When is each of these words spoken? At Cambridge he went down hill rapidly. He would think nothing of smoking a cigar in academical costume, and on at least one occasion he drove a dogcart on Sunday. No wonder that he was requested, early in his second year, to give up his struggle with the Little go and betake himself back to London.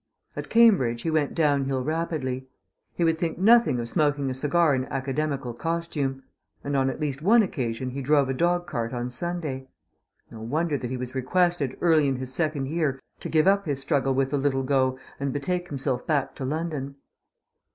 At 0.35 0.49
Cambridge 0.49 1.03
he 1.03 1.11
went 1.11 1.35
down 1.35 1.65
hill 1.65 1.83
rapidly. 1.83 2.47
He 2.95 3.03
would 3.03 3.19
think 3.19 3.37
nothing 3.37 3.79
of 3.79 3.87
smoking 3.87 4.31
a 4.31 4.33
cigar 4.33 4.73
in 4.73 4.85
academical 4.85 5.53
costume, 5.53 6.23
and 6.63 6.75
on 6.75 6.89
at 6.89 6.99
least 6.99 7.21
one 7.21 7.43
occasion 7.43 7.91
he 7.91 8.01
drove 8.01 8.27
a 8.27 8.33
dogcart 8.33 8.93
on 8.93 9.11
Sunday. 9.11 9.67
No 10.31 10.39
wonder 10.41 10.75
that 10.75 10.89
he 10.89 10.97
was 10.97 11.13
requested, 11.13 11.77
early 11.81 12.07
in 12.07 12.15
his 12.15 12.33
second 12.33 12.65
year, 12.69 12.99
to 13.19 13.29
give 13.29 13.45
up 13.45 13.67
his 13.67 13.79
struggle 13.79 14.15
with 14.15 14.31
the 14.31 14.39
Little 14.39 14.63
go 14.63 14.97
and 15.19 15.31
betake 15.31 15.67
himself 15.67 16.07
back 16.07 16.33
to 16.33 16.45
London. 16.45 16.95